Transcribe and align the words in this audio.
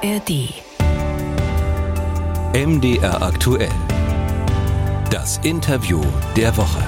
ARD. 0.00 0.62
MDR 2.54 3.20
aktuell. 3.20 3.72
Das 5.10 5.38
Interview 5.38 6.00
der 6.36 6.56
Woche. 6.56 6.84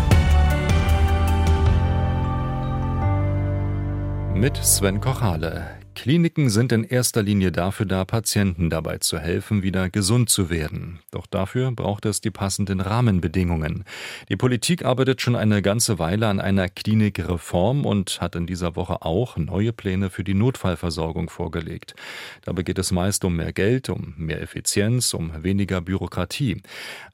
Mit 4.33 4.57
Sven 4.59 5.01
Kochale. 5.01 5.80
Kliniken 6.01 6.49
sind 6.49 6.73
in 6.73 6.85
erster 6.85 7.23
Linie 7.23 7.53
dafür 7.53 7.85
da, 7.85 8.07
Patienten 8.07 8.71
dabei 8.71 8.97
zu 8.97 9.19
helfen, 9.19 9.63
wieder 9.63 9.91
gesund 9.91 10.31
zu 10.31 10.49
werden. 10.49 11.01
Doch 11.11 11.27
dafür 11.27 11.73
braucht 11.73 12.07
es 12.07 12.23
die 12.23 12.31
passenden 12.31 12.81
Rahmenbedingungen. 12.81 13.85
Die 14.31 14.37
Politik 14.37 14.83
arbeitet 14.83 15.21
schon 15.21 15.37
eine 15.37 15.61
ganze 15.61 15.99
Weile 15.99 16.29
an 16.29 16.41
einer 16.41 16.71
Klinikreform 16.71 17.85
und 17.85 18.19
hat 18.23 18.35
in 18.35 18.47
dieser 18.47 18.77
Woche 18.77 19.03
auch 19.03 19.37
neue 19.37 19.75
Pläne 19.75 20.09
für 20.09 20.25
die 20.25 20.33
Notfallversorgung 20.33 21.29
vorgelegt. 21.29 21.95
Dabei 22.47 22.63
geht 22.63 22.79
es 22.79 22.93
meist 22.93 23.23
um 23.27 23.37
mehr 23.37 23.53
Geld, 23.53 23.91
um 23.91 24.15
mehr 24.17 24.41
Effizienz, 24.41 25.13
um 25.13 25.45
weniger 25.45 25.83
Bürokratie. 25.83 26.63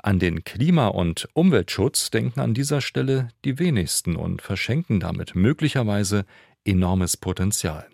An 0.01 0.21
den 0.21 0.45
Klima- 0.45 0.87
und 0.87 1.29
Umweltschutz 1.33 2.11
denken 2.11 2.39
an 2.39 2.55
dieser 2.55 2.81
Stelle 2.81 3.31
die 3.45 3.59
wenigsten 3.59 4.15
und 4.15 4.43
verschenken 4.43 5.01
damit 5.01 5.35
möglicherweise 5.35 6.25
enormes 6.67 7.17
Potenzial. 7.17 7.87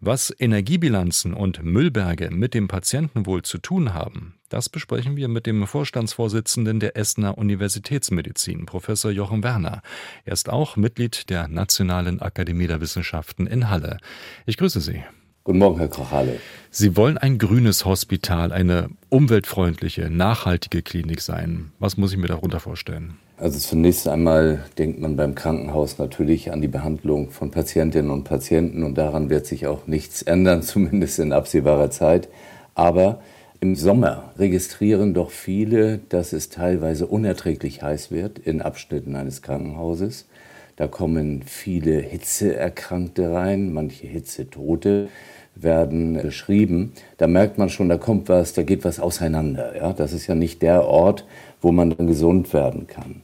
Was 0.00 0.34
Energiebilanzen 0.38 1.34
und 1.34 1.62
Müllberge 1.62 2.30
mit 2.30 2.54
dem 2.54 2.68
Patientenwohl 2.68 3.42
zu 3.42 3.58
tun 3.58 3.94
haben, 3.94 4.34
das 4.48 4.68
besprechen 4.68 5.16
wir 5.16 5.28
mit 5.28 5.46
dem 5.46 5.66
Vorstandsvorsitzenden 5.66 6.80
der 6.80 6.96
Essener 6.96 7.36
Universitätsmedizin, 7.36 8.66
Professor 8.66 9.10
Jochen 9.10 9.42
Werner. 9.42 9.82
Er 10.24 10.32
ist 10.32 10.48
auch 10.48 10.76
Mitglied 10.76 11.28
der 11.28 11.48
Nationalen 11.48 12.20
Akademie 12.22 12.66
der 12.66 12.80
Wissenschaften 12.80 13.46
in 13.46 13.68
Halle. 13.68 13.98
Ich 14.46 14.56
grüße 14.56 14.80
Sie. 14.80 15.02
Guten 15.44 15.60
Morgen, 15.60 15.78
Herr 15.78 15.88
Kochale. 15.88 16.40
Sie 16.70 16.96
wollen 16.96 17.16
ein 17.16 17.38
grünes 17.38 17.84
Hospital, 17.84 18.52
eine 18.52 18.90
umweltfreundliche, 19.08 20.10
nachhaltige 20.10 20.82
Klinik 20.82 21.22
sein. 21.22 21.72
Was 21.78 21.96
muss 21.96 22.12
ich 22.12 22.18
mir 22.18 22.26
darunter 22.26 22.60
vorstellen? 22.60 23.18
Also 23.40 23.60
zunächst 23.60 24.08
einmal 24.08 24.64
denkt 24.78 24.98
man 24.98 25.14
beim 25.14 25.36
Krankenhaus 25.36 25.98
natürlich 25.98 26.50
an 26.50 26.60
die 26.60 26.66
Behandlung 26.66 27.30
von 27.30 27.52
Patientinnen 27.52 28.10
und 28.10 28.24
Patienten 28.24 28.82
und 28.82 28.98
daran 28.98 29.30
wird 29.30 29.46
sich 29.46 29.68
auch 29.68 29.86
nichts 29.86 30.22
ändern, 30.22 30.62
zumindest 30.64 31.20
in 31.20 31.32
absehbarer 31.32 31.90
Zeit. 31.90 32.28
Aber 32.74 33.20
im 33.60 33.76
Sommer 33.76 34.32
registrieren 34.38 35.14
doch 35.14 35.30
viele, 35.30 35.98
dass 36.08 36.32
es 36.32 36.48
teilweise 36.48 37.06
unerträglich 37.06 37.80
heiß 37.80 38.10
wird 38.10 38.40
in 38.40 38.60
Abschnitten 38.60 39.14
eines 39.14 39.40
Krankenhauses. 39.40 40.26
Da 40.74 40.88
kommen 40.88 41.42
viele 41.46 42.00
Hitzeerkrankte 42.00 43.32
rein, 43.32 43.72
manche 43.72 44.08
Hitzetote 44.08 45.08
werden 45.54 46.20
beschrieben. 46.20 46.92
Da 47.18 47.28
merkt 47.28 47.56
man 47.56 47.68
schon, 47.68 47.88
da 47.88 47.98
kommt 47.98 48.28
was, 48.28 48.52
da 48.52 48.62
geht 48.62 48.84
was 48.84 48.98
auseinander. 48.98 49.76
Ja? 49.76 49.92
Das 49.92 50.12
ist 50.12 50.26
ja 50.26 50.34
nicht 50.34 50.60
der 50.62 50.84
Ort, 50.84 51.24
wo 51.60 51.70
man 51.70 51.90
dann 51.90 52.08
gesund 52.08 52.52
werden 52.52 52.88
kann. 52.88 53.22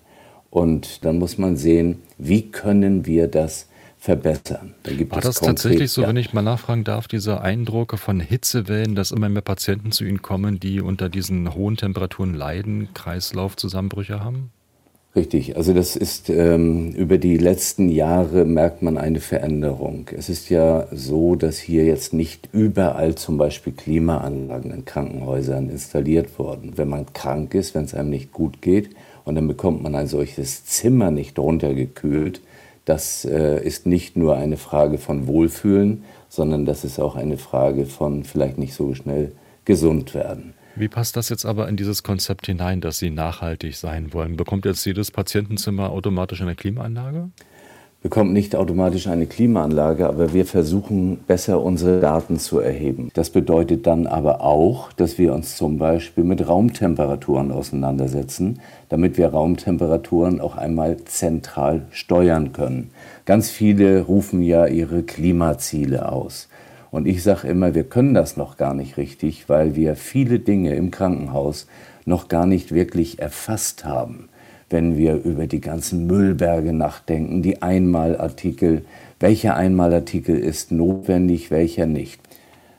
Und 0.55 1.05
dann 1.05 1.19
muss 1.19 1.37
man 1.37 1.57
sehen, 1.57 1.97
wie 2.17 2.43
können 2.43 3.07
wir 3.07 3.27
das 3.27 3.67
verbessern. 3.99 4.73
Da 4.85 4.93
War 5.11 5.21
das 5.21 5.41
konkret, 5.41 5.57
tatsächlich 5.57 5.91
so, 5.91 6.03
ja. 6.03 6.09
wenn 6.09 6.17
ich 6.17 6.33
mal 6.33 6.43
nachfragen 6.43 6.85
darf, 6.85 7.09
diese 7.09 7.41
Eindrücke 7.41 7.97
von 7.97 8.21
Hitzewellen, 8.21 8.95
dass 8.95 9.11
immer 9.11 9.29
mehr 9.29 9.43
Patienten 9.43 9.91
zu 9.91 10.05
Ihnen 10.05 10.23
kommen, 10.23 10.61
die 10.61 10.81
unter 10.81 11.09
diesen 11.09 11.57
hohen 11.57 11.77
Temperaturen 11.77 12.35
leiden, 12.35 12.91
Kreislaufzusammenbrüche 12.95 14.23
haben? 14.23 14.53
Richtig, 15.17 15.57
also 15.57 15.73
das 15.73 15.97
ist 15.97 16.31
ähm, 16.31 16.93
über 16.93 17.19
die 17.19 17.37
letzten 17.37 17.89
Jahre 17.89 18.45
merkt 18.45 18.81
man 18.81 18.97
eine 18.97 19.19
Veränderung. 19.19 20.09
Es 20.17 20.29
ist 20.29 20.51
ja 20.51 20.87
so, 20.93 21.35
dass 21.35 21.59
hier 21.59 21.85
jetzt 21.85 22.13
nicht 22.13 22.49
überall 22.53 23.17
zum 23.17 23.39
Beispiel 23.39 23.73
Klimaanlagen 23.73 24.71
in 24.71 24.85
Krankenhäusern 24.85 25.69
installiert 25.69 26.39
wurden. 26.39 26.79
Wenn 26.79 26.89
man 26.89 27.13
krank 27.13 27.55
ist, 27.55 27.75
wenn 27.75 27.85
es 27.85 27.95
einem 27.95 28.11
nicht 28.11 28.31
gut 28.33 28.63
geht, 28.63 28.91
und 29.25 29.35
dann 29.35 29.49
bekommt 29.49 29.83
man 29.83 29.95
ein 29.95 30.07
solches 30.07 30.65
Zimmer 30.65 31.11
nicht 31.11 31.39
runtergekühlt. 31.39 32.41
Das 32.85 33.25
äh, 33.25 33.65
ist 33.65 33.87
nicht 33.87 34.17
nur 34.17 34.37
eine 34.37 34.57
Frage 34.57 34.99
von 34.99 35.27
Wohlfühlen, 35.27 36.05
sondern 36.29 36.67
das 36.67 36.85
ist 36.85 36.99
auch 36.99 37.17
eine 37.17 37.39
Frage 37.39 37.87
von 37.87 38.25
vielleicht 38.25 38.59
nicht 38.59 38.75
so 38.75 38.95
schnell 38.95 39.33
gesund 39.65 40.15
werden. 40.15 40.53
Wie 40.77 40.89
passt 40.89 41.17
das 41.17 41.29
jetzt 41.29 41.47
aber 41.47 41.69
in 41.69 41.77
dieses 41.77 42.03
Konzept 42.03 42.47
hinein, 42.47 42.81
dass 42.81 42.99
Sie 42.99 43.11
nachhaltig 43.11 43.77
sein 43.77 44.13
wollen? 44.13 44.37
Bekommt 44.37 44.65
jetzt 44.65 44.85
jedes 44.85 45.13
Patientenzimmer 45.13 45.91
automatisch 45.91 46.43
eine 46.43 46.57
Klimaanlage? 46.57 47.31
Bekommt 48.05 48.35
nicht 48.35 48.55
automatisch 48.55 49.07
eine 49.07 49.25
Klimaanlage, 49.25 50.07
aber 50.07 50.35
wir 50.35 50.45
versuchen 50.45 51.21
besser 51.27 51.63
unsere 51.63 52.01
Daten 52.01 52.39
zu 52.39 52.59
erheben. 52.59 53.09
Das 53.15 53.31
bedeutet 53.31 53.87
dann 53.87 54.07
aber 54.07 54.43
auch, 54.43 54.93
dass 54.93 55.17
wir 55.17 55.33
uns 55.33 55.57
zum 55.57 55.79
Beispiel 55.79 56.23
mit 56.23 56.47
Raumtemperaturen 56.47 57.51
auseinandersetzen, 57.51 58.61
damit 58.91 59.17
wir 59.17 59.29
Raumtemperaturen 59.29 60.43
auch 60.43 60.59
einmal 60.59 60.99
zentral 61.07 61.87
steuern 61.93 62.53
können. 62.53 62.91
Ganz 63.25 63.49
viele 63.49 64.03
rufen 64.03 64.43
ja 64.43 64.67
ihre 64.67 65.03
Klimaziele 65.03 66.13
aus. 66.13 66.51
Und 66.91 67.07
ich 67.07 67.23
sage 67.23 67.49
immer, 67.49 67.75
wir 67.75 67.85
können 67.85 68.13
das 68.13 68.37
noch 68.37 68.59
gar 68.59 68.75
nicht 68.75 68.99
richtig, 68.99 69.49
weil 69.49 69.77
wir 69.77 69.97
viele 69.97 70.41
Dinge 70.41 70.75
im 70.75 70.91
Krankenhaus 70.91 71.67
noch 72.05 72.29
gar 72.29 72.45
nicht 72.45 72.75
wirklich 72.75 73.19
erfasst 73.19 73.87
haben 73.87 74.29
wenn 74.75 74.99
wir 74.99 75.23
über 75.23 75.47
die 75.47 75.61
ganzen 75.61 76.09
Müllberge 76.09 76.73
nachdenken, 76.73 77.43
die 77.43 77.63
Einmalartikel. 77.63 78.85
Welcher 79.21 79.55
Einmalartikel 79.55 80.37
ist 80.37 80.73
notwendig, 80.73 81.53
welcher 81.53 81.87
nicht? 81.87 82.21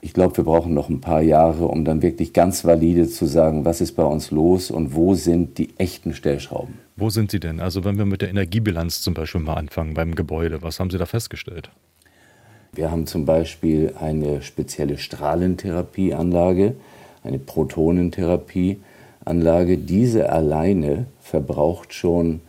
Ich 0.02 0.14
glaube, 0.14 0.36
wir 0.36 0.44
brauchen 0.44 0.74
noch 0.74 0.90
ein 0.90 1.00
paar 1.00 1.22
Jahre, 1.22 1.70
um 1.70 1.86
dann 1.86 2.02
wirklich 2.02 2.34
ganz 2.34 2.66
valide 2.66 3.08
zu 3.08 3.26
sagen, 3.26 3.64
was 3.64 3.80
ist 3.80 3.94
bei 3.94 4.04
uns 4.04 4.30
los 4.30 4.72
und 4.72 4.94
wo 4.94 5.16
sind 5.16 5.58
die 5.58 5.70
echten 5.78 6.14
Stellschrauben. 6.14 6.76
Wo 6.98 7.10
sind 7.10 7.32
sie 7.32 7.40
denn? 7.40 7.62
Also 7.62 7.86
wenn 7.86 7.98
wir 7.98 8.06
mit 8.06 8.22
der 8.22 8.30
Energiebilanz 8.30 9.02
zum 9.02 9.14
Beispiel 9.14 9.40
mal 9.40 9.54
anfangen 9.54 9.94
beim 9.94 10.16
Gebäude, 10.16 10.62
was 10.62 10.82
haben 10.82 10.90
Sie 10.90 10.98
da 10.98 11.06
festgestellt? 11.06 11.72
Wir 12.74 12.92
haben 12.92 13.08
zum 13.08 13.26
Beispiel 13.26 13.94
eine 13.98 14.42
spezielle 14.42 14.98
Strahlentherapieanlage, 14.98 16.76
eine 17.24 17.40
Protonentherapie 17.40 18.82
Anlage, 19.26 19.78
diese 19.78 20.30
alleine 20.32 21.08
verbraucht 21.20 21.94
schon, 21.94 22.42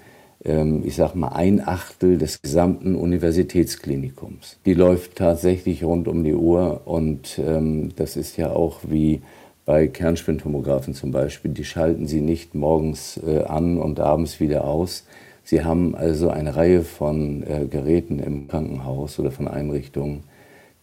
ähm, 0.44 0.82
ich 0.84 0.96
sag 0.96 1.14
mal, 1.14 1.28
ein 1.28 1.66
Achtel 1.66 2.18
des 2.18 2.42
gesamten 2.42 2.94
Universitätsklinikums. 2.94 4.58
Die 4.66 4.74
läuft 4.74 5.16
tatsächlich 5.16 5.84
rund 5.84 6.06
um 6.06 6.22
die 6.22 6.34
Uhr 6.34 6.82
und 6.84 7.38
ähm, 7.38 7.90
das 7.96 8.16
ist 8.16 8.36
ja 8.36 8.50
auch 8.50 8.80
wie 8.86 9.22
bei 9.64 9.88
Kernspintomographen 9.88 10.94
zum 10.94 11.10
Beispiel. 11.10 11.50
Die 11.50 11.64
schalten 11.64 12.06
sie 12.06 12.20
nicht 12.20 12.54
morgens 12.54 13.20
äh, 13.26 13.42
an 13.42 13.78
und 13.78 13.98
abends 13.98 14.38
wieder 14.38 14.64
aus. 14.64 15.04
Sie 15.42 15.64
haben 15.64 15.94
also 15.94 16.28
eine 16.30 16.56
Reihe 16.56 16.82
von 16.82 17.42
äh, 17.42 17.66
Geräten 17.66 18.18
im 18.18 18.48
Krankenhaus 18.48 19.18
oder 19.18 19.30
von 19.30 19.48
Einrichtungen, 19.48 20.24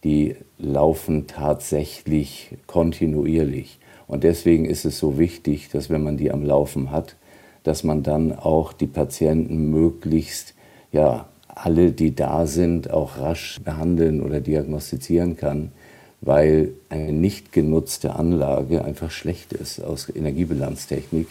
die 0.04 0.36
laufen 0.58 1.26
tatsächlich 1.26 2.50
kontinuierlich. 2.66 3.78
Und 4.06 4.24
deswegen 4.24 4.64
ist 4.64 4.84
es 4.84 4.98
so 4.98 5.18
wichtig, 5.18 5.68
dass 5.70 5.90
wenn 5.90 6.02
man 6.02 6.16
die 6.16 6.30
am 6.30 6.44
Laufen 6.44 6.90
hat, 6.90 7.16
dass 7.62 7.84
man 7.84 8.02
dann 8.02 8.32
auch 8.32 8.72
die 8.72 8.86
Patienten 8.86 9.70
möglichst, 9.70 10.54
ja, 10.92 11.26
alle, 11.48 11.92
die 11.92 12.14
da 12.14 12.46
sind, 12.46 12.90
auch 12.90 13.18
rasch 13.18 13.60
behandeln 13.64 14.20
oder 14.20 14.40
diagnostizieren 14.40 15.36
kann, 15.36 15.72
weil 16.20 16.72
eine 16.88 17.12
nicht 17.12 17.52
genutzte 17.52 18.16
Anlage 18.16 18.84
einfach 18.84 19.10
schlecht 19.10 19.52
ist 19.52 19.80
aus 19.80 20.08
Energiebilanztechnik. 20.14 21.28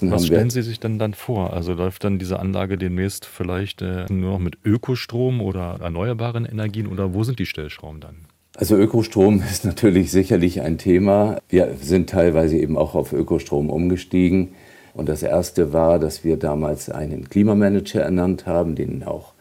Was 0.00 0.26
stellen 0.26 0.48
Sie 0.48 0.62
sich 0.62 0.80
denn 0.80 0.98
dann 0.98 1.12
vor? 1.12 1.52
Also 1.52 1.74
läuft 1.74 2.04
dann 2.04 2.18
diese 2.18 2.38
Anlage 2.38 2.78
demnächst 2.78 3.26
vielleicht 3.26 3.82
äh, 3.82 4.06
nur 4.10 4.32
noch 4.32 4.38
mit 4.38 4.56
Ökostrom 4.64 5.42
oder 5.42 5.78
erneuerbaren 5.80 6.46
Energien 6.46 6.86
oder 6.86 7.12
wo 7.12 7.22
sind 7.22 7.38
die 7.38 7.44
Stellschrauben 7.44 8.00
dann? 8.00 8.16
Also 8.60 8.76
Ökostrom 8.76 9.42
ist 9.50 9.64
natürlich 9.64 10.10
sicherlich 10.10 10.60
ein 10.60 10.76
Thema. 10.76 11.38
Wir 11.48 11.76
sind 11.80 12.10
teilweise 12.10 12.58
eben 12.58 12.76
auch 12.76 12.94
auf 12.94 13.14
Ökostrom 13.14 13.70
umgestiegen. 13.70 14.48
Und 14.92 15.08
das 15.08 15.22
Erste 15.22 15.72
war, 15.72 15.98
dass 15.98 16.24
wir 16.24 16.36
damals 16.36 16.90
einen 16.90 17.30
Klimamanager 17.30 18.02
ernannt 18.02 18.44
haben, 18.44 18.74
den 18.74 19.02
auch 19.02 19.32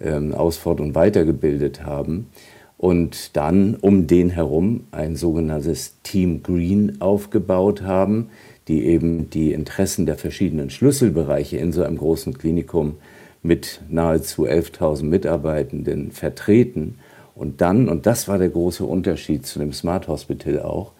ähm, 0.00 0.34
ausfort- 0.34 0.80
und 0.80 0.96
weitergebildet 0.96 1.84
haben. 1.84 2.30
Und 2.76 3.36
dann 3.36 3.76
um 3.80 4.08
den 4.08 4.30
herum 4.30 4.88
ein 4.90 5.14
sogenanntes 5.14 6.02
Team 6.02 6.42
Green 6.42 7.00
aufgebaut 7.00 7.82
haben, 7.82 8.30
die 8.66 8.86
eben 8.86 9.30
die 9.30 9.52
Interessen 9.52 10.04
der 10.04 10.16
verschiedenen 10.16 10.70
Schlüsselbereiche 10.70 11.58
in 11.58 11.70
so 11.70 11.84
einem 11.84 11.96
großen 11.96 12.36
Klinikum 12.36 12.96
mit 13.40 13.82
nahezu 13.88 14.48
11.000 14.48 15.04
Mitarbeitenden 15.04 16.10
vertreten 16.10 16.98
und 17.34 17.60
dann, 17.60 17.88
und 17.88 18.06
das 18.06 18.28
war 18.28 18.38
der 18.38 18.50
große 18.50 18.84
Unterschied 18.84 19.46
zu 19.46 19.58
dem 19.58 19.72
Smart 19.72 20.08
Hospital 20.08 20.62
auch, 20.62 20.92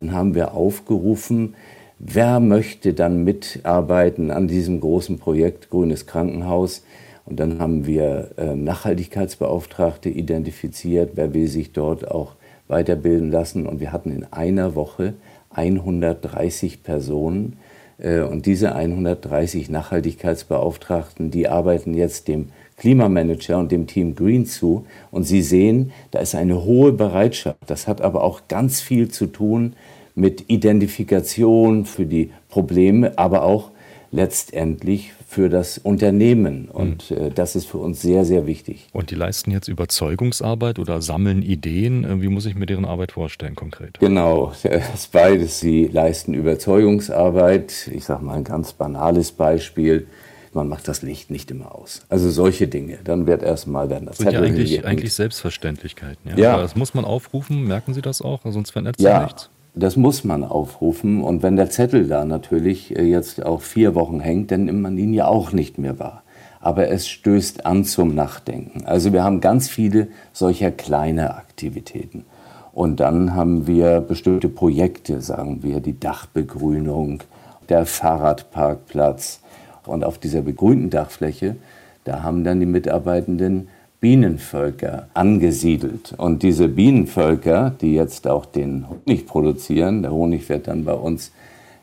dann 0.00 0.12
haben 0.12 0.34
wir 0.34 0.54
aufgerufen, 0.54 1.54
wer 1.98 2.40
möchte 2.40 2.94
dann 2.94 3.24
mitarbeiten 3.24 4.30
an 4.30 4.48
diesem 4.48 4.80
großen 4.80 5.18
Projekt 5.18 5.70
Grünes 5.70 6.06
Krankenhaus. 6.06 6.82
Und 7.24 7.38
dann 7.38 7.60
haben 7.60 7.86
wir 7.86 8.30
äh, 8.36 8.56
Nachhaltigkeitsbeauftragte 8.56 10.08
identifiziert, 10.08 11.12
wer 11.14 11.32
will 11.34 11.46
sich 11.46 11.72
dort 11.72 12.10
auch 12.10 12.34
weiterbilden 12.66 13.30
lassen 13.30 13.66
und 13.66 13.78
wir 13.78 13.92
hatten 13.92 14.10
in 14.10 14.24
einer 14.32 14.74
Woche 14.74 15.14
130 15.50 16.82
Personen. 16.82 17.58
Äh, 17.98 18.22
und 18.22 18.46
diese 18.46 18.74
130 18.74 19.70
Nachhaltigkeitsbeauftragten, 19.70 21.30
die 21.30 21.48
arbeiten 21.48 21.94
jetzt 21.94 22.26
dem 22.26 22.48
Klimamanager 22.82 23.58
und 23.60 23.70
dem 23.70 23.86
Team 23.86 24.16
Green 24.16 24.44
zu. 24.44 24.86
Und 25.12 25.22
Sie 25.22 25.40
sehen, 25.40 25.92
da 26.10 26.18
ist 26.18 26.34
eine 26.34 26.64
hohe 26.64 26.90
Bereitschaft. 26.90 27.58
Das 27.68 27.86
hat 27.86 28.00
aber 28.00 28.24
auch 28.24 28.48
ganz 28.48 28.80
viel 28.80 29.08
zu 29.08 29.26
tun 29.26 29.74
mit 30.16 30.50
Identifikation 30.50 31.84
für 31.84 32.06
die 32.06 32.30
Probleme, 32.48 33.16
aber 33.16 33.44
auch 33.44 33.70
letztendlich 34.10 35.12
für 35.28 35.48
das 35.48 35.78
Unternehmen. 35.78 36.68
Und 36.68 37.12
mhm. 37.12 37.16
äh, 37.16 37.30
das 37.30 37.54
ist 37.54 37.66
für 37.66 37.78
uns 37.78 38.02
sehr, 38.02 38.24
sehr 38.24 38.48
wichtig. 38.48 38.88
Und 38.92 39.12
die 39.12 39.14
leisten 39.14 39.52
jetzt 39.52 39.68
Überzeugungsarbeit 39.68 40.80
oder 40.80 41.00
sammeln 41.00 41.40
Ideen. 41.40 42.02
Äh, 42.02 42.20
wie 42.20 42.28
muss 42.28 42.46
ich 42.46 42.56
mir 42.56 42.66
deren 42.66 42.84
Arbeit 42.84 43.12
vorstellen 43.12 43.54
konkret? 43.54 44.00
Genau, 44.00 44.52
das 44.64 44.88
ist 44.92 45.12
beides. 45.12 45.60
Sie 45.60 45.86
leisten 45.86 46.34
Überzeugungsarbeit. 46.34 47.88
Ich 47.94 48.04
sage 48.06 48.24
mal 48.24 48.38
ein 48.38 48.44
ganz 48.44 48.72
banales 48.72 49.30
Beispiel. 49.30 50.08
Man 50.54 50.68
macht 50.68 50.86
das 50.86 51.02
Licht 51.02 51.30
nicht 51.30 51.50
immer 51.50 51.74
aus. 51.74 52.02
Also 52.08 52.30
solche 52.30 52.68
Dinge. 52.68 52.98
Dann 53.04 53.26
wird 53.26 53.42
erstmal 53.42 53.88
werden 53.88 54.06
das 54.06 54.18
Zettel 54.18 54.34
ja 54.34 54.40
eigentlich, 54.40 54.84
eigentlich 54.84 55.14
Selbstverständlichkeiten. 55.14 56.30
Ja. 56.30 56.36
ja. 56.36 56.56
das 56.60 56.76
muss 56.76 56.94
man 56.94 57.04
aufrufen. 57.04 57.64
Merken 57.66 57.94
Sie 57.94 58.02
das 58.02 58.20
auch? 58.20 58.40
Sonst 58.44 58.70
verändert 58.70 58.98
sich 58.98 59.06
ja. 59.06 59.22
nichts. 59.22 59.48
Das 59.74 59.96
muss 59.96 60.24
man 60.24 60.44
aufrufen. 60.44 61.22
Und 61.22 61.42
wenn 61.42 61.56
der 61.56 61.70
Zettel 61.70 62.06
da 62.06 62.24
natürlich 62.24 62.94
äh, 62.94 63.02
jetzt 63.02 63.44
auch 63.44 63.62
vier 63.62 63.94
Wochen 63.94 64.20
hängt, 64.20 64.50
dann 64.50 64.66
nimmt 64.66 64.82
man 64.82 64.98
ihn 64.98 65.14
ja 65.14 65.26
auch 65.26 65.52
nicht 65.52 65.78
mehr 65.78 65.98
wahr. 65.98 66.22
Aber 66.60 66.88
es 66.88 67.08
stößt 67.08 67.64
an 67.64 67.84
zum 67.84 68.14
Nachdenken. 68.14 68.84
Also 68.84 69.12
wir 69.12 69.24
haben 69.24 69.40
ganz 69.40 69.68
viele 69.68 70.08
solcher 70.32 70.70
kleine 70.70 71.34
Aktivitäten. 71.34 72.24
Und 72.72 73.00
dann 73.00 73.34
haben 73.34 73.66
wir 73.66 74.00
bestimmte 74.00 74.48
Projekte, 74.48 75.20
sagen 75.20 75.62
wir, 75.62 75.80
die 75.80 75.98
Dachbegrünung, 75.98 77.22
der 77.68 77.86
Fahrradparkplatz. 77.86 79.40
Und 79.86 80.04
auf 80.04 80.18
dieser 80.18 80.42
begrünten 80.42 80.90
Dachfläche, 80.90 81.56
da 82.04 82.22
haben 82.22 82.44
dann 82.44 82.60
die 82.60 82.66
Mitarbeitenden 82.66 83.68
Bienenvölker 84.00 85.06
angesiedelt. 85.14 86.14
Und 86.16 86.42
diese 86.42 86.68
Bienenvölker, 86.68 87.72
die 87.80 87.94
jetzt 87.94 88.26
auch 88.26 88.46
den 88.46 88.86
Honig 88.88 89.26
produzieren, 89.26 90.02
der 90.02 90.12
Honig 90.12 90.48
wird 90.48 90.66
dann 90.66 90.84
bei 90.84 90.94
uns 90.94 91.30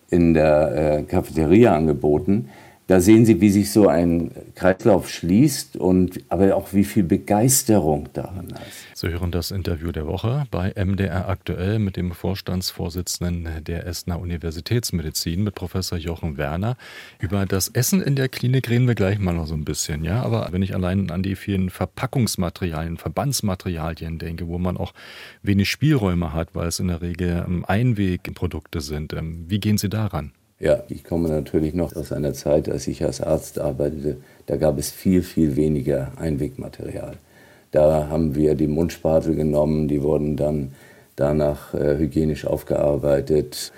in 0.09 0.33
der 0.33 0.97
äh, 0.97 1.03
Cafeteria 1.03 1.73
angeboten, 1.73 2.49
da 2.89 2.99
sehen 2.99 3.23
Sie, 3.23 3.39
wie 3.39 3.51
sich 3.51 3.71
so 3.71 3.87
ein 3.87 4.31
Kreislauf 4.55 5.11
schließt 5.11 5.77
und 5.77 6.21
aber 6.27 6.55
auch 6.55 6.73
wie 6.73 6.83
viel 6.83 7.03
Begeisterung 7.03 8.09
darin 8.13 8.47
ist. 8.47 8.97
Sie 8.97 9.09
hören 9.09 9.29
das 9.29 9.51
Interview 9.51 9.91
der 9.91 10.07
Woche 10.07 10.47
bei 10.49 10.73
MDR 10.73 11.29
aktuell 11.29 11.77
mit 11.77 11.97
dem 11.97 12.13
Vorstandsvorsitzenden 12.13 13.63
der 13.63 13.85
Essener 13.85 14.19
Universitätsmedizin 14.19 15.43
mit 15.43 15.53
Professor 15.53 15.99
Jochen 15.99 16.37
Werner. 16.37 16.77
Über 17.19 17.45
das 17.45 17.67
Essen 17.67 18.01
in 18.01 18.15
der 18.15 18.27
Klinik 18.27 18.67
reden 18.71 18.87
wir 18.87 18.95
gleich 18.95 19.19
mal 19.19 19.35
noch 19.35 19.45
so 19.45 19.53
ein 19.53 19.65
bisschen, 19.65 20.03
ja. 20.03 20.23
Aber 20.23 20.47
wenn 20.49 20.63
ich 20.63 20.73
allein 20.73 21.11
an 21.11 21.21
die 21.21 21.35
vielen 21.35 21.69
Verpackungsmaterialien, 21.69 22.97
Verbandsmaterialien 22.97 24.17
denke, 24.17 24.47
wo 24.47 24.57
man 24.57 24.77
auch 24.77 24.95
wenig 25.43 25.69
Spielräume 25.69 26.33
hat, 26.33 26.55
weil 26.55 26.69
es 26.69 26.79
in 26.79 26.87
der 26.87 27.03
Regel 27.03 27.45
ähm, 27.47 27.65
Einwegprodukte 27.67 28.81
sind, 28.81 29.13
ähm, 29.13 29.45
wie 29.47 29.59
gehen 29.59 29.77
Sie 29.77 29.89
daran? 29.89 30.31
Ja, 30.61 30.83
ich 30.89 31.05
komme 31.05 31.29
natürlich 31.29 31.73
noch 31.73 31.95
aus 31.95 32.11
einer 32.11 32.33
Zeit, 32.33 32.67
als 32.67 32.85
ich 32.87 33.05
als 33.05 33.21
Arzt 33.21 33.59
arbeitete. 33.59 34.17
Da 34.45 34.57
gab 34.57 34.77
es 34.77 34.91
viel, 34.91 35.21
viel 35.21 35.55
weniger 35.55 36.11
Einwegmaterial. 36.17 37.15
Da 37.71 38.09
haben 38.09 38.35
wir 38.35 38.55
die 38.55 38.67
Mundspatel 38.67 39.35
genommen, 39.35 39.87
die 39.87 40.01
wurden 40.01 40.35
dann 40.35 40.73
danach 41.15 41.73
äh, 41.73 41.97
hygienisch 41.97 42.45
aufgearbeitet. 42.45 43.71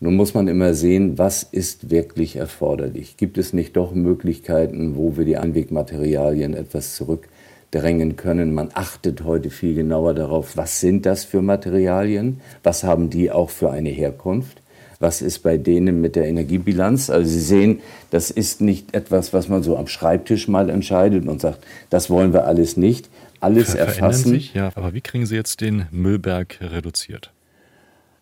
Nun 0.00 0.16
muss 0.16 0.32
man 0.32 0.48
immer 0.48 0.72
sehen, 0.72 1.18
was 1.18 1.42
ist 1.42 1.90
wirklich 1.90 2.36
erforderlich. 2.36 3.18
Gibt 3.18 3.36
es 3.36 3.52
nicht 3.52 3.76
doch 3.76 3.92
Möglichkeiten, 3.94 4.96
wo 4.96 5.18
wir 5.18 5.26
die 5.26 5.36
Einwegmaterialien 5.36 6.54
etwas 6.54 6.96
zurückdrängen 6.96 8.16
können? 8.16 8.54
Man 8.54 8.70
achtet 8.72 9.22
heute 9.24 9.50
viel 9.50 9.74
genauer 9.74 10.14
darauf, 10.14 10.56
was 10.56 10.80
sind 10.80 11.04
das 11.04 11.24
für 11.24 11.42
Materialien? 11.42 12.40
Was 12.62 12.84
haben 12.84 13.10
die 13.10 13.30
auch 13.30 13.50
für 13.50 13.70
eine 13.70 13.90
Herkunft? 13.90 14.61
Was 15.02 15.20
ist 15.20 15.40
bei 15.40 15.58
denen 15.58 16.00
mit 16.00 16.16
der 16.16 16.26
Energiebilanz. 16.26 17.10
Also 17.10 17.28
Sie 17.28 17.40
sehen, 17.40 17.80
das 18.10 18.30
ist 18.30 18.60
nicht 18.60 18.94
etwas, 18.94 19.32
was 19.32 19.48
man 19.48 19.62
so 19.62 19.76
am 19.76 19.88
Schreibtisch 19.88 20.48
mal 20.48 20.70
entscheidet 20.70 21.26
und 21.26 21.40
sagt, 21.40 21.64
das 21.90 22.08
wollen 22.08 22.32
wir 22.32 22.46
alles 22.46 22.76
nicht. 22.76 23.10
Alles 23.40 23.72
Ver 23.72 23.80
erfassen. 23.80 24.30
Sich, 24.30 24.54
ja. 24.54 24.70
Aber 24.76 24.94
wie 24.94 25.00
kriegen 25.00 25.26
Sie 25.26 25.34
jetzt 25.34 25.60
den 25.60 25.86
Müllberg 25.90 26.58
reduziert? 26.60 27.32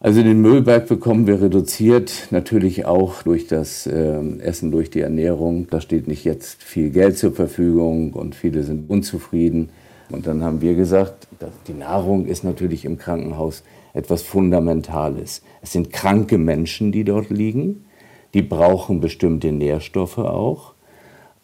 Also 0.03 0.23
den 0.23 0.41
Müllberg 0.41 0.89
bekommen 0.89 1.27
wir 1.27 1.43
reduziert, 1.43 2.29
natürlich 2.31 2.87
auch 2.87 3.23
durch 3.23 3.47
das 3.47 3.87
äh, 3.87 4.39
Essen, 4.39 4.71
durch 4.71 4.89
die 4.89 5.01
Ernährung. 5.01 5.67
Da 5.69 5.83
steht 5.83 6.09
nicht 6.09 6.25
jetzt 6.25 6.63
viel 6.63 6.89
Geld 6.89 7.19
zur 7.19 7.33
Verfügung 7.33 8.15
und 8.15 8.35
viele 8.35 8.63
sind 8.63 8.89
unzufrieden. 8.89 9.69
Und 10.09 10.27
dann 10.27 10.43
haben 10.43 10.63
wir 10.63 10.75
gesagt, 10.75 11.29
die 11.69 11.75
Nahrung 11.75 12.25
ist 12.25 12.43
natürlich 12.43 12.87
im 12.87 12.97
Krankenhaus 12.97 13.63
etwas 13.93 14.23
Fundamentales. 14.23 15.43
Es 15.63 15.73
sind 15.73 15.93
kranke 15.93 16.39
Menschen, 16.39 16.93
die 16.93 17.05
dort 17.05 17.31
liegen. 17.31 17.85
Die 18.35 18.43
brauchen 18.43 19.01
bestimmte 19.01 19.53
Nährstoffe 19.53 20.19
auch. 20.19 20.75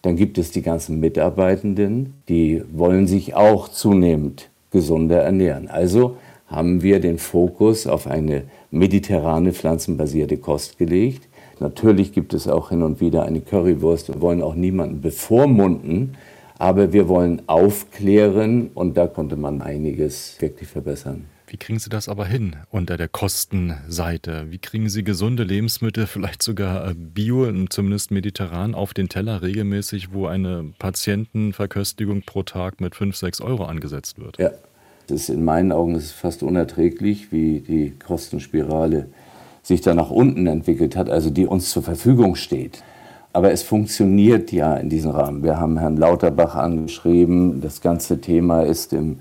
Dann 0.02 0.16
gibt 0.16 0.38
es 0.38 0.52
die 0.52 0.62
ganzen 0.62 1.00
Mitarbeitenden, 1.00 2.14
die 2.28 2.62
wollen 2.72 3.08
sich 3.08 3.34
auch 3.34 3.69
zunehmend 3.69 4.50
gesunder 4.70 5.22
ernähren. 5.22 5.69
Also 5.69 6.16
haben 6.46 6.82
wir 6.82 7.00
den 7.00 7.19
Fokus 7.19 7.87
auf 7.87 8.06
eine 8.06 8.44
mediterrane 8.70 9.52
pflanzenbasierte 9.52 10.37
Kost 10.37 10.78
gelegt. 10.78 11.28
Natürlich 11.58 12.12
gibt 12.12 12.34
es 12.34 12.46
auch 12.46 12.69
hin 12.69 12.82
und 12.82 13.00
wieder 13.00 13.25
eine 13.25 13.40
Currywurst. 13.40 14.08
Wir 14.08 14.20
wollen 14.20 14.43
auch 14.43 14.54
niemanden 14.54 15.00
bevormunden, 15.00 16.16
aber 16.58 16.93
wir 16.93 17.08
wollen 17.08 17.43
aufklären 17.47 18.70
und 18.75 18.97
da 18.97 19.06
konnte 19.06 19.37
man 19.37 19.62
einiges 19.62 20.37
wirklich 20.41 20.69
verbessern. 20.69 21.26
Wie 21.49 21.58
kriegen 21.58 21.79
Sie 21.79 21.91
das 21.91 22.08
aber 22.08 22.26
hin 22.26 22.56
unter 22.70 22.97
der 22.97 23.08
Kostenseite? 23.08 24.47
Wie 24.50 24.58
kriegen 24.58 24.88
Sie 24.88 25.05
gesunde 25.05 25.44
Lebensmittel, 25.44 26.06
vielleicht 26.06 26.43
sogar 26.43 26.91
äh, 26.91 26.94
bio, 26.94 27.50
zumindest 27.69 28.11
mediterran, 28.11 28.75
auf 28.75 28.94
den 28.94 29.08
Teller 29.08 29.43
regelmäßig, 29.43 30.12
wo 30.12 30.26
eine 30.26 30.73
Patientenverköstigung 30.79 32.23
pro 32.23 32.43
Tag 32.43 32.81
mit 32.81 32.97
5, 32.97 33.14
6 33.17 33.41
Euro 33.43 33.64
angesetzt 33.64 34.19
wird? 34.19 34.38
Ja, 34.38 34.50
das 35.06 35.23
ist 35.23 35.29
in 35.29 35.44
meinen 35.44 35.70
Augen 35.70 35.94
ist 35.94 36.12
fast 36.12 36.43
unerträglich, 36.43 37.31
wie 37.31 37.60
die 37.60 37.93
Kostenspirale 37.96 39.08
sich 39.63 39.81
da 39.81 39.94
nach 39.94 40.10
unten 40.10 40.46
entwickelt 40.48 40.96
hat, 40.96 41.10
also 41.10 41.31
die 41.31 41.46
uns 41.46 41.70
zur 41.70 41.82
Verfügung 41.82 42.34
steht. 42.34 42.82
Aber 43.36 43.52
es 43.52 43.62
funktioniert 43.62 44.50
ja 44.50 44.76
in 44.76 44.88
diesem 44.88 45.10
Rahmen. 45.10 45.43
Wir 45.43 45.60
haben 45.60 45.76
Herrn 45.76 45.98
Lauterbach 45.98 46.55
angeschrieben. 46.55 47.60
Das 47.60 47.82
ganze 47.82 48.19
Thema 48.19 48.62
ist 48.62 48.94
im 48.94 49.19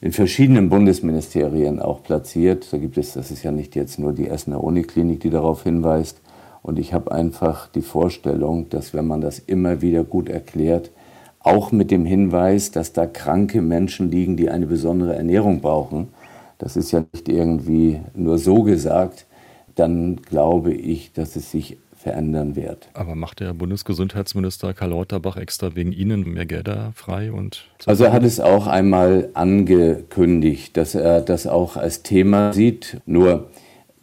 in 0.00 0.12
verschiedenen 0.12 0.68
Bundesministerien 0.68 1.80
auch 1.80 2.04
platziert. 2.04 2.72
Da 2.72 2.78
gibt 2.78 2.96
es, 2.98 3.14
das 3.14 3.32
ist 3.32 3.42
ja 3.42 3.50
nicht 3.50 3.74
jetzt 3.74 3.98
nur 3.98 4.12
die 4.12 4.28
Essener 4.28 4.62
Uniklinik, 4.62 5.18
die 5.18 5.30
darauf 5.30 5.64
hinweist. 5.64 6.20
Und 6.62 6.78
ich 6.78 6.94
habe 6.94 7.10
einfach 7.10 7.66
die 7.66 7.82
Vorstellung, 7.82 8.68
dass 8.68 8.94
wenn 8.94 9.08
man 9.08 9.20
das 9.20 9.40
immer 9.40 9.82
wieder 9.82 10.04
gut 10.04 10.28
erklärt, 10.28 10.92
auch 11.40 11.72
mit 11.72 11.90
dem 11.90 12.04
Hinweis, 12.04 12.70
dass 12.70 12.92
da 12.92 13.06
kranke 13.06 13.60
Menschen 13.60 14.08
liegen, 14.08 14.36
die 14.36 14.50
eine 14.50 14.66
besondere 14.68 15.16
Ernährung 15.16 15.58
brauchen, 15.58 16.10
das 16.58 16.76
ist 16.76 16.92
ja 16.92 17.02
nicht 17.12 17.28
irgendwie 17.28 17.98
nur 18.14 18.38
so 18.38 18.62
gesagt, 18.62 19.26
dann 19.78 20.16
glaube 20.22 20.72
ich, 20.72 21.12
dass 21.12 21.36
es 21.36 21.50
sich 21.50 21.78
verändern 21.96 22.54
wird. 22.56 22.88
Aber 22.94 23.14
macht 23.14 23.40
der 23.40 23.52
Bundesgesundheitsminister 23.54 24.72
Karl 24.72 24.90
Lauterbach 24.90 25.36
extra 25.36 25.74
wegen 25.74 25.92
Ihnen 25.92 26.32
mehr 26.32 26.46
Gelder 26.46 26.92
frei? 26.94 27.32
Und 27.32 27.66
also 27.86 28.04
er 28.04 28.12
hat 28.12 28.22
es 28.22 28.40
auch 28.40 28.66
einmal 28.66 29.30
angekündigt, 29.34 30.76
dass 30.76 30.94
er 30.94 31.20
das 31.20 31.46
auch 31.46 31.76
als 31.76 32.02
Thema 32.02 32.52
sieht. 32.52 33.00
Nur 33.04 33.48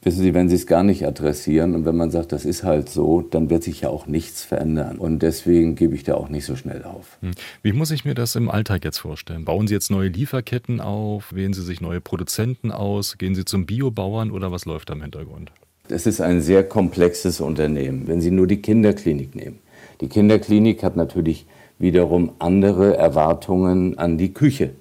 Wissen 0.05 0.22
Sie, 0.22 0.36
wenn 0.36 0.50
Sie 0.50 0.55
es 0.55 0.67
gar 0.67 0.84
nicht 0.84 1.03
adressieren 1.03 1.74
und 1.74 1.86
wenn 1.86 1.96
man 1.96 2.12
sagt, 2.12 2.32
das 2.32 2.46
ist 2.46 2.63
halt 2.63 2.89
so, 2.89 3.24
dann 3.24 3.50
wird 3.50 3.63
sich 3.63 3.82
ja 3.82 3.89
auch 3.89 4.05
nichts 4.05 4.44
verändern. 4.44 5.00
Und 5.00 5.24
deswegen 5.24 5.74
gebe 5.74 5.96
ich 5.96 6.03
da 6.03 6.13
auch 6.13 6.29
nicht 6.29 6.46
so 6.46 6.55
schnell 6.55 6.84
auf. 6.84 7.17
Hm. 7.22 7.32
Wie 7.63 7.74
muss 7.74 7.89
ich 7.89 8.05
mir 8.05 8.13
das 8.13 8.36
im 8.36 8.48
Alltag 8.48 8.86
jetzt 8.86 9.00
vorstellen? 9.00 9.46
Bauen 9.46 9.67
Sie 9.67 9.74
jetzt 9.74 9.89
neue 9.89 10.10
Lieferketten 10.10 10.79
auf? 10.79 11.34
Wählen 11.34 11.53
Sie 11.53 11.63
sich 11.63 11.82
neue 11.82 12.01
Produzenten 12.01 12.72
aus? 12.72 13.17
Gehen 13.17 13.34
Sie 13.34 13.46
zum 13.46 13.65
Biobauern 13.65 14.29
oder 14.29 14.51
was 14.51 14.65
läuft 14.65 14.91
da 14.91 14.94
im 14.94 15.01
Hintergrund? 15.01 15.51
Es 15.88 16.08
ist 16.08 16.20
ein 16.20 16.42
sehr 16.42 16.63
komplexes 16.63 17.42
Unternehmen. 17.42 18.08
Wenn 18.08 18.20
Sie 18.20 18.32
nur 18.32 18.48
die 18.48 18.62
Kinderklinik 18.62 19.36
nehmen. 19.36 19.60
Die 20.01 20.10
Kinderklinik 20.10 20.82
hat 20.82 20.96
natürlich 20.96 21.46
wiederum 21.77 22.32
andere 22.39 22.98
Erwartungen 22.98 23.98
an 24.00 24.18
die 24.18 24.34
Küche 24.34 24.72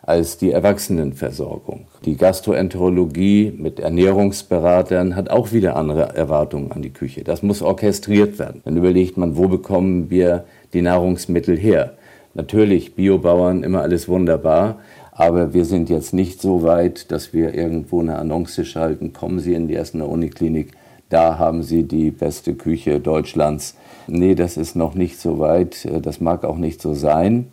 als 0.00 0.38
die 0.38 0.52
Erwachsenenversorgung. 0.52 1.88
Die 2.04 2.16
Gastroenterologie 2.16 3.52
mit 3.58 3.80
Ernährungsberatern 3.80 5.16
hat 5.16 5.28
auch 5.30 5.52
wieder 5.52 5.76
andere 5.76 6.14
Erwartungen 6.14 6.72
an 6.72 6.80
die 6.80 6.92
Küche. 6.92 7.24
Das 7.24 7.42
muss 7.42 7.60
orchestriert 7.60 8.38
werden. 8.38 8.62
Dann 8.64 8.76
überlegt 8.76 9.16
man, 9.16 9.36
wo 9.36 9.48
bekommen 9.48 10.08
wir 10.08 10.44
die 10.72 10.82
Nahrungsmittel 10.82 11.58
her? 11.58 11.94
Natürlich, 12.34 12.94
Biobauern, 12.94 13.62
immer 13.64 13.82
alles 13.82 14.08
wunderbar, 14.08 14.78
Aber 15.18 15.54
wir 15.54 15.64
sind 15.64 15.88
jetzt 15.88 16.12
nicht 16.12 16.42
so 16.42 16.62
weit, 16.62 17.10
dass 17.10 17.32
wir 17.32 17.54
irgendwo 17.54 18.00
eine 18.00 18.18
Annonce 18.18 18.66
schalten, 18.66 19.14
kommen 19.14 19.40
Sie 19.40 19.54
in 19.54 19.66
die 19.66 19.74
Essener 19.74 20.08
Uniklinik, 20.08 20.72
da 21.08 21.38
haben 21.38 21.62
Sie 21.62 21.84
die 21.84 22.10
beste 22.10 22.54
Küche 22.54 23.00
Deutschlands. 23.00 23.76
Nee, 24.08 24.34
das 24.34 24.58
ist 24.58 24.76
noch 24.76 24.94
nicht 24.94 25.18
so 25.18 25.38
weit, 25.38 25.88
das 26.02 26.20
mag 26.20 26.44
auch 26.44 26.58
nicht 26.58 26.82
so 26.82 26.92
sein. 26.92 27.46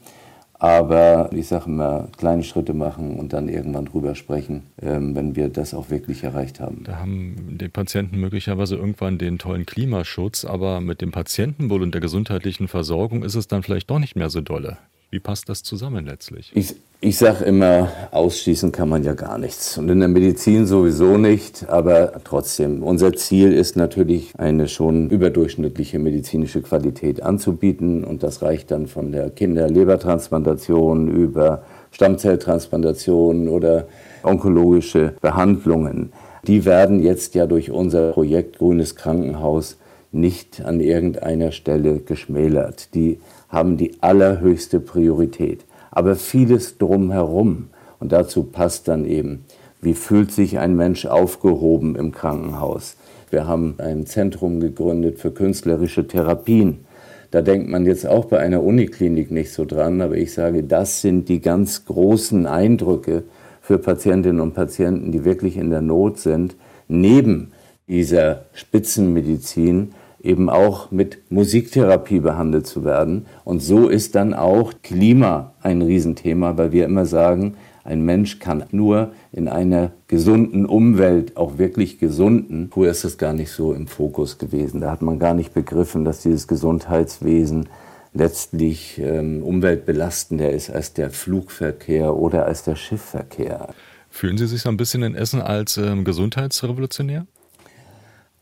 Aber 0.60 1.30
ich 1.34 1.48
sage 1.48 1.66
immer, 1.66 2.08
kleine 2.18 2.44
Schritte 2.44 2.74
machen 2.74 3.18
und 3.20 3.34
dann 3.34 3.50
irgendwann 3.50 3.86
drüber 3.86 4.16
sprechen, 4.16 4.64
ähm, 4.82 5.14
wenn 5.14 5.36
wir 5.36 5.50
das 5.50 5.74
auch 5.74 5.90
wirklich 5.90 6.24
erreicht 6.24 6.62
haben. 6.62 6.84
Da 6.86 7.00
haben 7.00 7.58
die 7.60 7.68
Patienten 7.68 8.18
möglicherweise 8.18 8.78
irgendwann 8.78 9.18
den 9.18 9.40
tollen 9.40 9.66
Klimaschutz, 9.66 10.46
aber 10.46 10.80
mit 10.80 11.02
dem 11.02 11.12
Patientenwohl 11.12 11.82
und 11.82 11.94
der 11.94 12.00
gesundheitlichen 12.00 12.70
Versorgung 12.70 13.24
ist 13.24 13.36
es 13.36 13.48
dann 13.48 13.62
vielleicht 13.62 13.90
doch 13.90 14.00
nicht 14.00 14.16
mehr 14.16 14.30
so 14.30 14.40
dolle. 14.40 14.78
Wie 15.14 15.20
passt 15.20 15.48
das 15.48 15.62
zusammen 15.62 16.08
letztlich? 16.08 16.52
Ich, 16.56 16.74
ich 17.00 17.20
sage 17.20 17.46
immer, 17.46 17.88
ausschließen 18.10 18.72
kann 18.72 18.90
man 18.90 19.04
ja 19.04 19.14
gar 19.14 19.38
nichts. 19.38 19.78
Und 19.78 19.88
in 19.90 20.00
der 20.00 20.10
Medizin 20.10 20.66
sowieso 20.66 21.20
nicht. 21.20 21.70
Aber 21.70 22.14
trotzdem, 22.24 22.82
unser 22.82 23.14
Ziel 23.14 23.54
ist 23.54 23.76
natürlich, 23.76 24.34
eine 24.40 24.68
schon 24.68 25.12
überdurchschnittliche 25.12 26.00
medizinische 26.00 26.64
Qualität 26.64 27.22
anzubieten. 27.22 28.04
Und 28.04 28.24
das 28.24 28.42
reicht 28.42 28.72
dann 28.72 28.88
von 28.88 29.12
der 29.12 29.30
Kinderlebertransplantation 29.30 31.10
über 31.10 31.62
Stammzelltransplantation 31.92 33.50
oder 33.50 33.86
onkologische 34.24 35.14
Behandlungen. 35.22 36.12
Die 36.48 36.66
werden 36.66 37.04
jetzt 37.04 37.36
ja 37.36 37.46
durch 37.46 37.70
unser 37.70 38.14
Projekt 38.14 38.58
Grünes 38.58 38.96
Krankenhaus 38.96 39.78
nicht 40.14 40.64
an 40.64 40.80
irgendeiner 40.80 41.52
Stelle 41.52 42.00
geschmälert. 42.00 42.94
Die 42.94 43.20
haben 43.50 43.78
die 43.78 44.02
allerhöchste 44.02 44.80
Priorität. 44.80 45.66
Aber 45.92 46.16
vieles 46.16 46.78
drumherum, 46.78 47.70
und 48.00 48.12
dazu 48.12 48.44
passt 48.44 48.88
dann 48.88 49.06
eben, 49.06 49.46
wie 49.82 49.94
fühlt 49.94 50.32
sich 50.32 50.60
ein 50.60 50.76
Mensch 50.76 51.06
aufgehoben 51.06 51.96
im 51.96 52.12
Krankenhaus? 52.12 52.96
Wir 53.30 53.48
haben 53.48 53.76
ein 53.80 54.06
Zentrum 54.06 54.60
gegründet 54.60 55.20
für 55.20 55.32
künstlerische 55.32 56.08
Therapien. 56.08 56.86
Da 57.32 57.42
denkt 57.42 57.68
man 57.68 57.86
jetzt 57.86 58.06
auch 58.06 58.26
bei 58.26 58.40
einer 58.40 58.62
Uniklinik 58.62 59.32
nicht 59.32 59.52
so 59.52 59.66
dran, 59.66 60.02
aber 60.02 60.16
ich 60.16 60.34
sage, 60.34 60.64
das 60.64 61.02
sind 61.02 61.30
die 61.30 61.42
ganz 61.42 61.86
großen 61.86 62.46
Eindrücke 62.46 63.24
für 63.60 63.80
Patientinnen 63.80 64.40
und 64.40 64.54
Patienten, 64.54 65.12
die 65.12 65.26
wirklich 65.26 65.58
in 65.58 65.70
der 65.70 65.82
Not 65.82 66.20
sind, 66.20 66.56
neben 66.88 67.52
dieser 67.88 68.46
Spitzenmedizin 68.54 69.94
eben 70.24 70.50
auch 70.50 70.90
mit 70.90 71.20
Musiktherapie 71.30 72.22
behandelt 72.22 72.66
zu 72.66 72.86
werden. 72.86 73.26
Und 73.44 73.62
so 73.62 73.90
ist 73.90 74.16
dann 74.16 74.34
auch 74.34 74.74
Klima 74.82 75.54
ein 75.62 75.82
Riesenthema, 75.82 76.58
weil 76.58 76.72
wir 76.72 76.86
immer 76.86 77.06
sagen, 77.06 77.56
ein 77.84 78.06
Mensch 78.06 78.40
kann 78.40 78.64
nur 78.72 79.12
in 79.34 79.50
einer 79.50 79.92
gesunden 80.08 80.66
Umwelt, 80.66 81.36
auch 81.36 81.58
wirklich 81.58 82.00
gesunden, 82.00 82.70
früher 82.72 82.92
ist 82.92 83.04
das 83.04 83.18
gar 83.18 83.34
nicht 83.34 83.52
so 83.52 83.74
im 83.74 83.88
Fokus 83.88 84.38
gewesen. 84.38 84.80
Da 84.80 84.90
hat 84.90 85.02
man 85.02 85.20
gar 85.20 85.34
nicht 85.34 85.54
begriffen, 85.54 86.06
dass 86.06 86.22
dieses 86.22 86.48
Gesundheitswesen 86.48 87.68
letztlich 88.14 89.00
ähm, 89.00 89.44
umweltbelastender 89.44 90.52
ist 90.52 90.70
als 90.70 90.94
der 90.94 91.10
Flugverkehr 91.10 92.16
oder 92.16 92.46
als 92.46 92.64
der 92.64 92.76
Schiffverkehr. 92.76 93.74
Fühlen 94.10 94.38
Sie 94.38 94.48
sich 94.48 94.62
so 94.62 94.70
ein 94.70 94.78
bisschen 94.78 95.04
in 95.04 95.16
Essen 95.16 95.42
als 95.42 95.78
ähm, 95.78 96.06
Gesundheitsrevolutionär? 96.06 97.26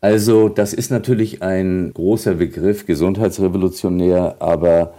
Also 0.02 0.48
das 0.48 0.72
ist 0.72 0.90
natürlich 0.90 1.42
ein 1.42 1.92
großer 1.94 2.34
Begriff, 2.34 2.86
gesundheitsrevolutionär, 2.86 4.34
aber 4.40 4.94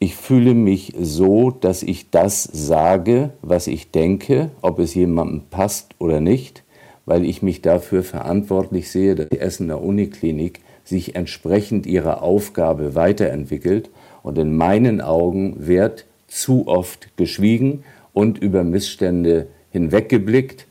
ich 0.00 0.16
fühle 0.16 0.52
mich 0.52 0.92
so, 1.00 1.52
dass 1.52 1.84
ich 1.84 2.10
das 2.10 2.42
sage, 2.42 3.30
was 3.40 3.68
ich 3.68 3.92
denke, 3.92 4.50
ob 4.60 4.80
es 4.80 4.96
jemandem 4.96 5.42
passt 5.48 5.94
oder 6.00 6.20
nicht, 6.20 6.64
weil 7.06 7.24
ich 7.24 7.40
mich 7.40 7.62
dafür 7.62 8.02
verantwortlich 8.02 8.90
sehe, 8.90 9.14
dass 9.14 9.28
die 9.28 9.38
Essener 9.38 9.80
Uniklinik 9.80 10.58
sich 10.82 11.14
entsprechend 11.14 11.86
ihrer 11.86 12.22
Aufgabe 12.22 12.96
weiterentwickelt. 12.96 13.90
Und 14.24 14.38
in 14.38 14.56
meinen 14.56 15.00
Augen 15.00 15.68
wird 15.68 16.04
zu 16.26 16.66
oft 16.66 17.16
geschwiegen 17.16 17.84
und 18.12 18.38
über 18.38 18.64
Missstände 18.64 19.46
hinweggeblickt. 19.70 20.66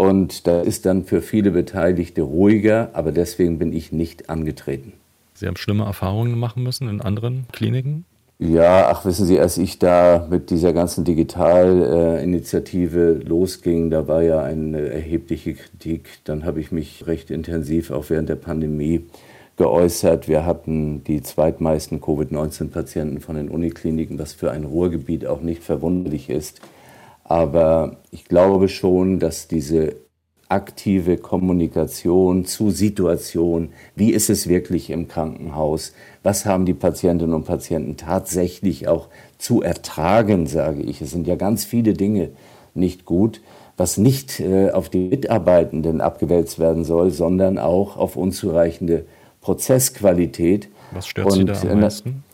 Und 0.00 0.46
da 0.46 0.62
ist 0.62 0.86
dann 0.86 1.04
für 1.04 1.20
viele 1.20 1.50
Beteiligte 1.50 2.22
ruhiger, 2.22 2.88
aber 2.94 3.12
deswegen 3.12 3.58
bin 3.58 3.74
ich 3.74 3.92
nicht 3.92 4.30
angetreten. 4.30 4.94
Sie 5.34 5.46
haben 5.46 5.58
schlimme 5.58 5.84
Erfahrungen 5.84 6.38
machen 6.38 6.62
müssen 6.62 6.88
in 6.88 7.02
anderen 7.02 7.44
Kliniken? 7.52 8.06
Ja, 8.38 8.88
ach, 8.90 9.04
wissen 9.04 9.26
Sie, 9.26 9.38
als 9.38 9.58
ich 9.58 9.78
da 9.78 10.26
mit 10.30 10.48
dieser 10.48 10.72
ganzen 10.72 11.04
Digitalinitiative 11.04 13.20
losging, 13.26 13.90
da 13.90 14.08
war 14.08 14.22
ja 14.22 14.42
eine 14.42 14.88
erhebliche 14.88 15.52
Kritik. 15.52 16.08
Dann 16.24 16.46
habe 16.46 16.60
ich 16.60 16.72
mich 16.72 17.06
recht 17.06 17.30
intensiv 17.30 17.90
auch 17.90 18.08
während 18.08 18.30
der 18.30 18.36
Pandemie 18.36 19.04
geäußert. 19.58 20.28
Wir 20.28 20.46
hatten 20.46 21.04
die 21.04 21.22
zweitmeisten 21.22 22.00
Covid-19-Patienten 22.00 23.20
von 23.20 23.36
den 23.36 23.50
Unikliniken, 23.50 24.18
was 24.18 24.32
für 24.32 24.50
ein 24.50 24.64
Ruhrgebiet 24.64 25.26
auch 25.26 25.42
nicht 25.42 25.62
verwunderlich 25.62 26.30
ist. 26.30 26.62
Aber 27.30 27.98
ich 28.10 28.24
glaube 28.24 28.68
schon, 28.68 29.20
dass 29.20 29.46
diese 29.46 29.94
aktive 30.48 31.16
Kommunikation 31.16 32.44
zu 32.44 32.72
Situation, 32.72 33.68
wie 33.94 34.10
ist 34.10 34.30
es 34.30 34.48
wirklich 34.48 34.90
im 34.90 35.06
Krankenhaus, 35.06 35.92
was 36.24 36.44
haben 36.44 36.66
die 36.66 36.74
Patientinnen 36.74 37.32
und 37.32 37.44
Patienten 37.44 37.96
tatsächlich 37.96 38.88
auch 38.88 39.06
zu 39.38 39.62
ertragen, 39.62 40.48
sage 40.48 40.82
ich. 40.82 41.00
Es 41.02 41.12
sind 41.12 41.28
ja 41.28 41.36
ganz 41.36 41.64
viele 41.64 41.92
Dinge 41.92 42.30
nicht 42.74 43.04
gut, 43.04 43.40
was 43.76 43.96
nicht 43.96 44.40
äh, 44.40 44.72
auf 44.72 44.88
die 44.88 45.06
Mitarbeitenden 45.10 46.00
abgewälzt 46.00 46.58
werden 46.58 46.82
soll, 46.82 47.12
sondern 47.12 47.60
auch 47.60 47.96
auf 47.96 48.16
unzureichende 48.16 49.04
Prozessqualität. 49.40 50.68
Was 50.90 51.06
stört 51.06 51.28
und, 51.28 51.34
Sie 51.34 51.44
da 51.44 51.60
am 51.60 51.78
äh, 51.78 51.82
meisten? 51.82 52.24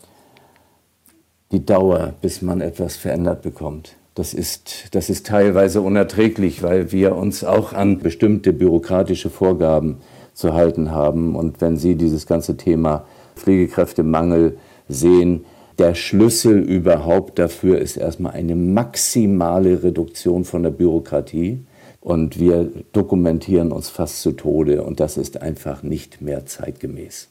Die 1.51 1.63
Dauer, 1.63 2.15
bis 2.19 2.41
man 2.41 2.61
etwas 2.61 2.95
verändert 2.95 3.43
bekommt. 3.43 3.95
Das 4.17 4.33
ist, 4.33 4.95
das 4.95 5.11
ist 5.11 5.27
teilweise 5.27 5.81
unerträglich, 5.81 6.63
weil 6.63 6.91
wir 6.91 7.15
uns 7.15 7.43
auch 7.43 7.73
an 7.73 7.99
bestimmte 7.99 8.51
bürokratische 8.51 9.29
Vorgaben 9.29 9.97
zu 10.33 10.53
halten 10.55 10.89
haben. 10.89 11.35
Und 11.35 11.61
wenn 11.61 11.77
Sie 11.77 11.93
dieses 11.93 12.25
ganze 12.25 12.57
Thema 12.57 13.05
Pflegekräftemangel 13.35 14.57
sehen, 14.89 15.45
der 15.77 15.93
Schlüssel 15.93 16.57
überhaupt 16.57 17.37
dafür 17.37 17.77
ist 17.77 17.95
erstmal 17.95 18.31
eine 18.33 18.55
maximale 18.55 19.83
Reduktion 19.83 20.45
von 20.45 20.63
der 20.63 20.71
Bürokratie. 20.71 21.63
Und 22.01 22.39
wir 22.39 22.71
dokumentieren 22.93 23.71
uns 23.71 23.89
fast 23.89 24.23
zu 24.23 24.31
Tode. 24.31 24.81
Und 24.81 24.99
das 24.99 25.17
ist 25.17 25.43
einfach 25.43 25.83
nicht 25.83 26.21
mehr 26.21 26.47
zeitgemäß. 26.47 27.29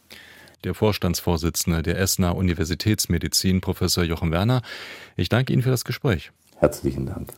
Der 0.62 0.74
Vorstandsvorsitzende 0.74 1.82
der 1.82 1.98
Essener 1.98 2.36
Universitätsmedizin, 2.36 3.60
Professor 3.60 4.04
Jochen 4.04 4.30
Werner. 4.30 4.62
Ich 5.16 5.28
danke 5.28 5.52
Ihnen 5.52 5.62
für 5.62 5.70
das 5.70 5.84
Gespräch. 5.84 6.30
Herzlichen 6.58 7.06
Dank. 7.06 7.32